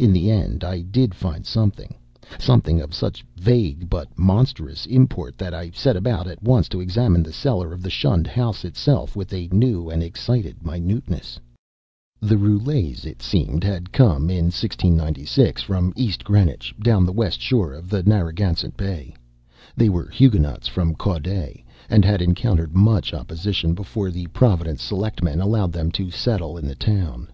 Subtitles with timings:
[0.00, 1.94] In the end I did find something;
[2.40, 7.22] something of such vague but monstrous import that I set about at once to examine
[7.22, 11.38] the cellar of the shunned house itself with a new and excited minuteness.
[12.18, 17.72] The Roulets, it seemed, had come in 1696 from East Greenwich, down the west shore
[17.72, 19.14] of Narragansett Bay.
[19.76, 25.70] They were Huguenots from Caude, and had encountered much opposition before the Providence selectmen allowed
[25.72, 27.28] them to settle in the town.